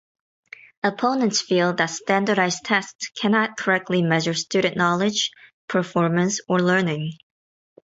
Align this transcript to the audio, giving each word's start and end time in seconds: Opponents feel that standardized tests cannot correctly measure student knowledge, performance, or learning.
Opponents 0.81 1.41
feel 1.41 1.73
that 1.73 1.91
standardized 1.91 2.65
tests 2.65 3.09
cannot 3.09 3.55
correctly 3.55 4.01
measure 4.01 4.33
student 4.33 4.75
knowledge, 4.75 5.29
performance, 5.67 6.41
or 6.49 6.57
learning. 6.59 7.13